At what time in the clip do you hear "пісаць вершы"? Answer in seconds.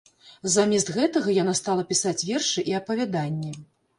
1.91-2.65